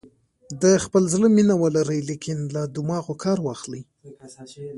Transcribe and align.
د 0.61 0.63
خپل 0.83 1.03
زړه 1.13 1.27
مینه 1.35 1.55
ولرئ 1.63 1.99
لیکن 2.09 2.37
له 2.55 2.61
دماغو 2.75 3.13
کار 3.23 3.37
واخلئ. 3.45 3.81